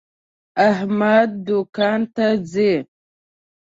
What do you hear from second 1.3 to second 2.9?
دوکان ته ځي.